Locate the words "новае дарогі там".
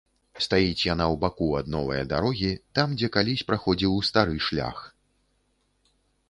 1.75-2.95